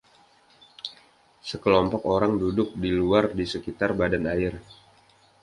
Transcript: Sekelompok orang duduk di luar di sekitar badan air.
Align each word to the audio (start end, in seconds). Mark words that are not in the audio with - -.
Sekelompok 1.49 2.01
orang 2.15 2.33
duduk 2.43 2.69
di 2.81 2.89
luar 2.99 3.23
di 3.37 3.45
sekitar 3.53 3.91
badan 3.99 4.23
air. 4.35 4.53